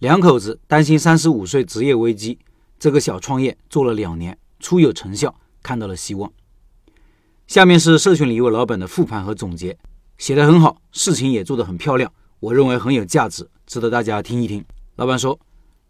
[0.00, 2.38] 两口子担心三十五岁职业危机，
[2.78, 6.30] 这个小创业做了两年，初有成效，看到了希望。
[7.48, 9.76] 下面是社群里一位老板的复盘和总结，
[10.16, 14.64] 写得很好，事情也做得很漂亮，我认为很有价值，值得大家听一听。
[14.94, 15.36] 老板说：“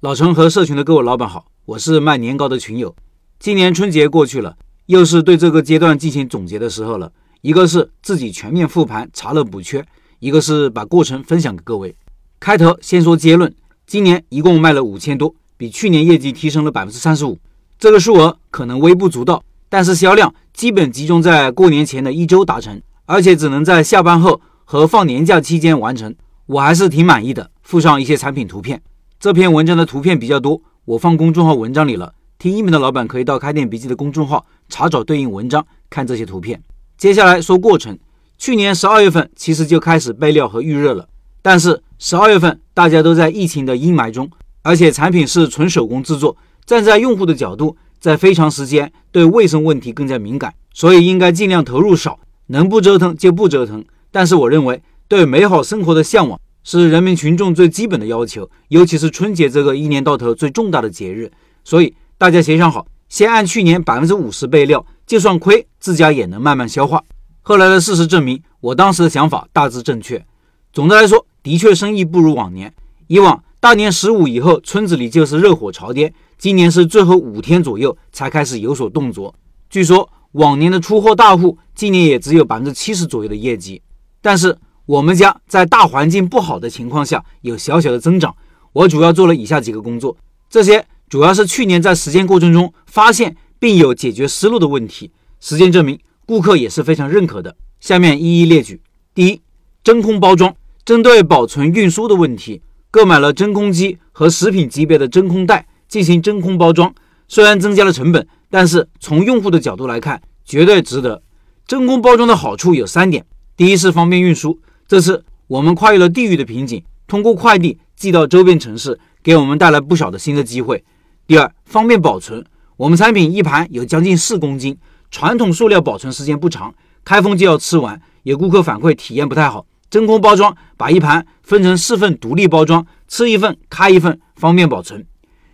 [0.00, 2.96] 老陈和社群的各位老板好，我是卖年糕的群友。
[3.38, 4.56] 今年春节过去了，
[4.86, 7.12] 又是对这个阶段进行总结的时候了。
[7.42, 9.80] 一个是自己全面复盘，查漏补缺；
[10.18, 11.94] 一个是把过程分享给各位。
[12.40, 13.54] 开头先说结论，
[13.86, 17.38] 今年一共卖了五千多，比去年业绩提升了百分之三十五。
[17.78, 27.50] 这个数额可能微不足道。”但是销量基本集中在过年前的一周达成，而且只能在下班后和放年假期间完成，我还是挺满意的。
[27.62, 28.82] 附上一些产品图片，
[29.18, 32.12] 这篇文章的图片比较多，我放公众号文章里了。
[32.38, 36.62] 听音频的老板可以到开店笔记的公众号查找对应文章，看这些图片。
[36.98, 37.98] 接下来说过程，
[38.36, 41.08] 去年十二月份其实就开始备料和预热了，
[41.42, 44.30] 但是十二月份大家都在疫情的阴霾中，
[44.62, 47.76] 而且产品是纯手工制作，站在用户的角度。
[48.00, 52.18] 在非常时间，对卫生问题更加敏感，所以应该尽量投入少，
[52.48, 53.84] 能不折腾就不折腾。
[54.10, 61.30] 但是我认为，对美好生活的向往是人民群众最基本的要求，尤其是春节这个一年到头最重大的节日。
[61.62, 67.00] 所以大家协商好，先按去年百分之五十备料，就算亏，自家也能慢慢消化。
[67.42, 70.26] 后来的事实证明，我当时的想法大致正确。
[70.72, 72.72] 总的来说，的确生意不如往年。
[73.06, 76.12] 以往大年十五以后，村子里就是热火朝天。
[76.38, 79.34] 今年是最后五天左右才开始有所动作。
[79.70, 83.80] 据说往年的出货大户，今年也只有百分之七十左右的业绩。
[84.20, 88.34] 但是我们家在大环境不好的情况下有小小的增长。
[88.72, 90.16] 我主要做了以下几个工作，
[90.48, 97.54] 这些主要是去年在实践过程中发现并有解决思路的问题，实践证明顾客也是非常认可的。
[97.80, 98.80] 下面一一列举。
[99.14, 99.40] 第一，
[99.84, 100.54] 真空包装，
[100.84, 105.66] 针对保存运输的问题，购买了真空机和食品级别的真空袋。
[105.88, 106.94] 进行真空包装，
[107.28, 111.22] 虽然增加了成本，但是从用户的角度来看，绝对值得。
[111.66, 113.26] 真空包装的好处有三点：
[113.58, 114.58] 第一是方便运输，
[114.88, 120.82] 这次我们跨越了地域的瓶颈，通过快递寄到周边城市，给我们带来不少的新的机会。
[121.26, 122.42] 第二，方便保存，
[122.78, 124.78] 我们产品一盘有将近四公斤，
[125.10, 126.74] 传统塑料保存时间不长，
[127.04, 129.66] 开封就要吃完，有顾客反馈体验不太好。
[129.92, 135.04] 真空包装把一盘分成四份独立包装，吃一份开一份，方便保存。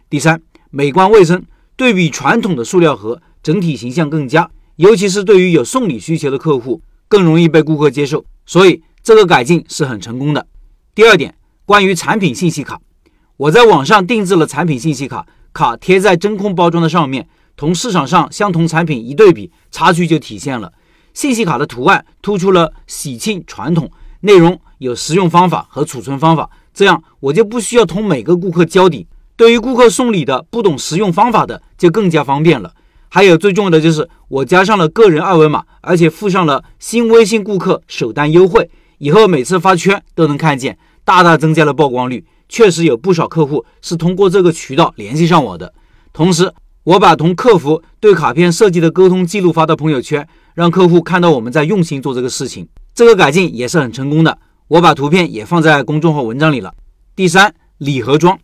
[0.09, 0.41] 第三，
[0.71, 1.45] 美观卫生，
[1.75, 10.47] 对比传统的塑料盒，整体形象更佳，尤其是对于有送礼需求的客户，更容易被顾客接受，所以这个改进是很成功的。
[10.95, 11.35] 第二点，
[11.67, 12.81] 关于产品信息卡，
[13.39, 20.73] 我在网上定制了产品信息卡，卡贴在真空包装的上面，同市场上相同产品一对比，差距就体现了。
[21.13, 29.07] 信息卡的图案突出了喜庆传统，内容有实用方法和储存方法，这样我就不需要同每个顾客交底。
[29.37, 32.75] 对于顾客送礼的不懂实用方法的，就更加方便了。
[33.09, 38.69] 还有最重要的就是，我加上了个人二维码，而且附上了新微信顾客首单优惠，
[38.99, 42.27] 以后每次发圈都能看见，大大增加了曝光率。
[42.49, 45.73] 确实有不少客户是通过这个渠道联系上我的。
[46.13, 46.53] 同时，
[46.83, 52.67] 我把同客服对卡片设计的沟通记录发到朋友圈，让客户看到我们在用心做这个事情。
[52.99, 54.37] 这个改进也是很成功的。
[54.67, 56.75] 我把图片也放在公众号文章里了。
[57.15, 58.37] 第三，礼盒装。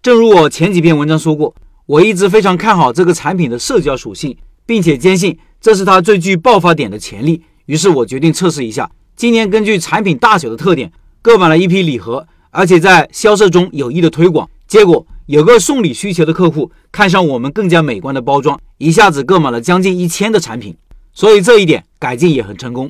[0.00, 1.52] 正如我前几篇文章说过，
[1.86, 7.42] 我一直非常看好这个产品的社交属性，并且坚信这是它最具爆发点的潜力。
[7.66, 8.88] 于是我决定测试一下。
[9.16, 14.48] 今年根据产品大小的特点，购买了一批礼盒，而且在销售中有意的推广。
[14.68, 20.76] 结果有个送礼需求的客户看上我们更加美观的包装，一下子购买了将近一千的产品。
[21.12, 22.88] 所以这一点改进也很成功。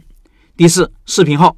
[0.61, 1.57] 第四，视频号，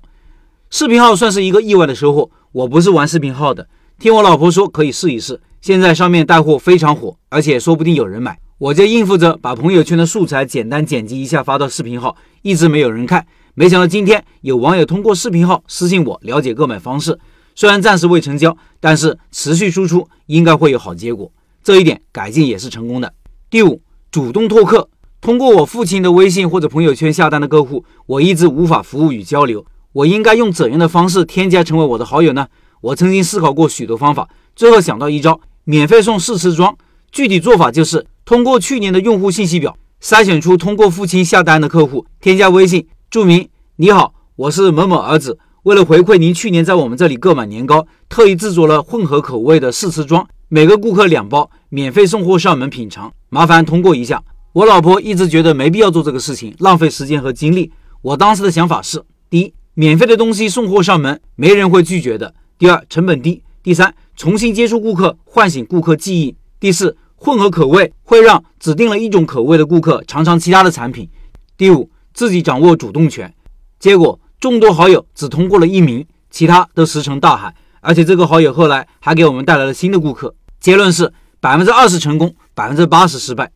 [0.71, 2.31] 视频号算是一个意外的收获。
[2.53, 3.67] 我不是玩视频号的。
[3.99, 17.19] 听我老婆说可以试一试，现在上面带货非常火，而且说不定有人买，我就应付着把朋友圈的素材简单剪辑一下发到视频号，一直没有人看，没想到今天有网友通过视频号私信我了解购买方式，
[17.57, 21.29] 虽然暂时未成交，但是持续输出应该会有好结果，
[21.65, 23.13] 这一点改进也是成功的。
[23.51, 23.83] 第五，
[24.13, 24.89] 主动拓客，
[25.23, 32.49] 通过我父亲的微信或者朋友圈下单的客户，我一直无法服务与交流，我应该用怎样的方式添加成为我的好友呢？
[32.81, 36.77] 我曾经思考过许多方法，最后想到一招：免费送试吃装。
[37.13, 43.49] 具体做法就是通过去年的用户信息表筛选出通过父亲下单的客户，添加微信，注明
[43.79, 54.21] “你好，我是某某儿子，为了回馈您去年在我们这里购买年糕，特意制作了混合口味的试吃装，每个顾客两包，免费送货上门品尝，麻烦通过一下。”
[54.53, 57.73] 我老婆一直觉得没必要做这个事情，浪费时间和精力。
[58.03, 62.35] 我当时的想法是：第一，免费的东西送货上门，没人会拒绝的。
[62.59, 66.37] 第二，成本低；第三，重新接触顾客，唤醒顾客记忆。
[66.61, 71.09] 第四，混合口味会让指定了一种口味的顾客尝尝其他的产品。
[71.57, 73.33] 第五，自己掌握主动权。
[73.79, 77.55] 结果众多好友只通过了一名，其他都石沉大海。
[77.81, 80.35] 而且这个好友后来还给我们带来了新的顾客。
[80.61, 81.11] 结论是
[81.41, 83.51] 百分之二十成功，百分之八十失败。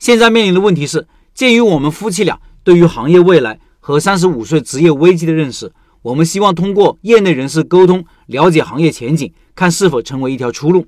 [0.00, 5.70] 现在面临的问题是，鉴于我们夫妻俩对于行业未来和三十五岁职业危机的认识，
[6.00, 10.86] 我们希望通过业内人士沟通，了解行业前景，看是否成为一条出路。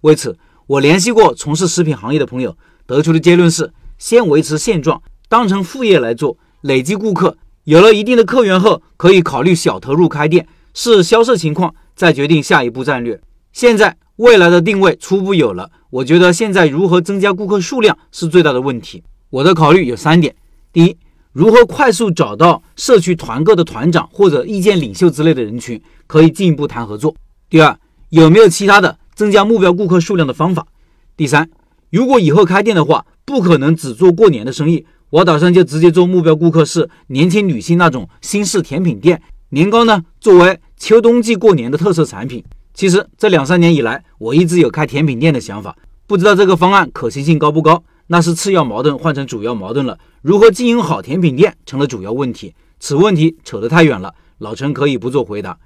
[0.00, 2.56] 为此，我联系过从事食品行业的朋友，
[2.86, 11.74] 得出的结论是：先维持现状，当成副业来做，累积顾客，有了一定的客源后，可以考虑小投入开店，视销售情况。
[11.96, 13.20] 再决定下一步战略。
[13.52, 19.02] 现在未来的定位初步有了，我觉得现在如何增加顾客数量是最大的问题。
[19.28, 20.32] 我的考虑有三点：
[20.72, 20.96] 第一，
[21.32, 27.12] 如何快速找到社区团购的团长或者意见领袖之类的人群，可以进一步谈合作；
[27.50, 27.76] 第二，
[28.10, 30.64] 有没有其他的增加目标顾客数量的方法？
[31.16, 31.50] 第三，
[31.90, 40.60] 如果以后开店的话，不可能只做过年的生意，我打算就直接做目标顾客是年轻女性那种新式甜品店，年糕呢作为。
[40.76, 42.44] 秋冬季过年的特色产品，
[42.74, 45.76] 其实这两三年以来，我一直有开甜品店的想法，
[46.06, 47.82] 不知道这个方案可行性高不高？
[48.08, 49.98] 那是次要矛盾换成主要矛盾了。
[50.20, 52.52] 如何经营好甜品店成了主要问题。
[52.80, 55.56] 此问题扯得太远了，老陈可以不做回答。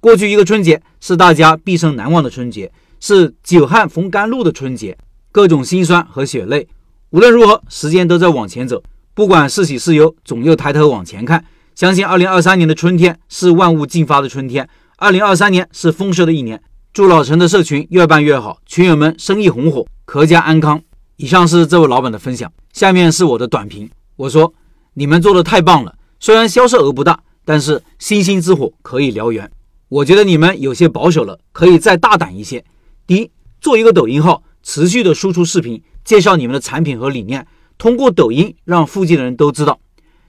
[0.00, 4.98] 过去一个春节是大家毕生难忘的春节，是久旱逢甘露的春节，
[5.30, 6.66] 各种辛酸和血泪。
[7.10, 8.82] 无论如何，时间都在往前走，
[9.14, 11.44] 不管是喜是忧，总又抬头往前看。
[11.76, 14.68] 相信二零二三年的春天是万物竞发的春天，
[15.04, 16.62] 二零二三年是丰收的一年。
[16.94, 20.80] 祝老陈的社群越办越好，群友们生意红火，阖家安康。
[21.16, 23.90] 以上是这位老板的分享，下面是我的短评。
[24.16, 24.54] 我说：
[24.94, 29.50] 你们做的太棒了，虽然销售额不大，但是星星之火可以燎原。
[29.90, 32.64] 我觉得你们有些保守了，可以再大胆一些。
[33.06, 33.30] 第一，
[33.60, 37.46] 做一个抖音号，持续的输出视频，介绍你们的产品和理念，
[37.76, 39.78] 通过抖音让附近的人都知道。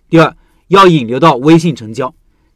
[0.10, 0.36] 第二。
[0.70, 2.12] 要引流到微信成交。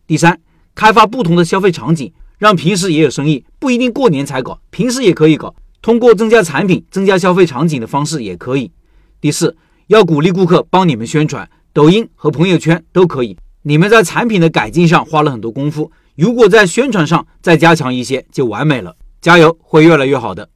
[0.08, 0.42] 第三，
[0.80, 5.54] 开发不同的消费场景，让平时也有生意，不一定过年才搞，平时也可以搞。
[5.82, 8.72] 通过增加产品、增加消费场景的方式也可以。
[9.20, 13.36] 第四，要鼓励顾客帮你们宣传，抖音和朋友圈都可以。
[13.64, 18.96] 你们在产品的改进上花了很多功夫，如果在宣传上再加强一些，就完美了。
[19.20, 20.48] 加油，会越来越好的。